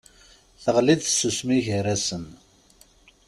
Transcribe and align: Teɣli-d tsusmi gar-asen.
Teɣli-d 0.63 1.01
tsusmi 1.03 1.59
gar-asen. 1.65 2.25